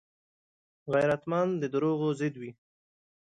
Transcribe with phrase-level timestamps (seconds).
[0.93, 2.51] غیرتمند د دروغو ضد وي